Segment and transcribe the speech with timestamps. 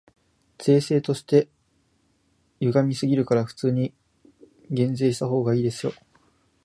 [0.57, 1.47] 税制として
[2.59, 3.93] 歪すぎるから、普通に
[4.71, 5.93] 減税したほうがいいでしょ。